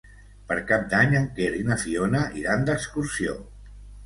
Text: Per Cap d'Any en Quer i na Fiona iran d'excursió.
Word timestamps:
Per 0.51 0.55
Cap 0.71 0.87
d'Any 0.93 1.13
en 1.19 1.27
Quer 1.39 1.49
i 1.59 1.67
na 1.67 1.77
Fiona 1.83 2.23
iran 2.41 2.67
d'excursió. 2.71 3.39